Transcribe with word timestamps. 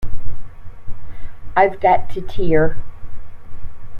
I've 1.55 1.79
got 1.79 2.09
to 2.09 2.21
tear. 2.21 2.75